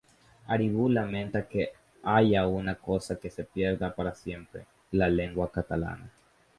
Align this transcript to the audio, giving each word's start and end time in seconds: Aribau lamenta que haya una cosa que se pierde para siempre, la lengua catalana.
Aribau 0.53 0.87
lamenta 0.93 1.41
que 1.51 1.73
haya 2.15 2.47
una 2.47 2.73
cosa 2.73 3.17
que 3.19 3.29
se 3.29 3.43
pierde 3.43 3.87
para 3.91 4.15
siempre, 4.15 4.65
la 4.93 5.07
lengua 5.07 5.51
catalana. 5.51 6.09